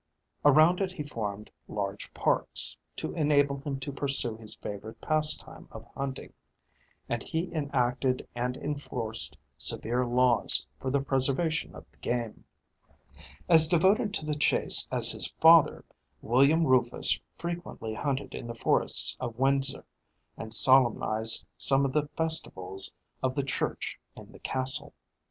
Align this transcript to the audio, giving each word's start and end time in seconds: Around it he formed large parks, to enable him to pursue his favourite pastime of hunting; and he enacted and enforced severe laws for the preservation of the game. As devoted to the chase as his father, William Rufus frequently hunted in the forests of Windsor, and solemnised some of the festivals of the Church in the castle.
Around 0.43 0.81
it 0.81 0.91
he 0.93 1.03
formed 1.03 1.51
large 1.67 2.11
parks, 2.11 2.75
to 2.95 3.13
enable 3.13 3.59
him 3.59 3.79
to 3.81 3.91
pursue 3.91 4.35
his 4.35 4.55
favourite 4.55 4.99
pastime 4.99 5.67
of 5.69 5.85
hunting; 5.95 6.33
and 7.07 7.21
he 7.21 7.53
enacted 7.53 8.27
and 8.33 8.57
enforced 8.57 9.37
severe 9.55 10.03
laws 10.03 10.65
for 10.79 10.89
the 10.89 11.01
preservation 11.01 11.75
of 11.75 11.85
the 11.91 11.97
game. 11.97 12.45
As 13.47 13.67
devoted 13.67 14.11
to 14.15 14.25
the 14.25 14.33
chase 14.33 14.87
as 14.91 15.11
his 15.11 15.27
father, 15.39 15.85
William 16.23 16.65
Rufus 16.65 17.19
frequently 17.35 17.93
hunted 17.93 18.33
in 18.33 18.47
the 18.47 18.55
forests 18.55 19.15
of 19.19 19.37
Windsor, 19.37 19.85
and 20.35 20.51
solemnised 20.51 21.45
some 21.59 21.85
of 21.85 21.93
the 21.93 22.07
festivals 22.17 22.91
of 23.21 23.35
the 23.35 23.43
Church 23.43 23.99
in 24.15 24.31
the 24.31 24.39
castle. 24.39 24.95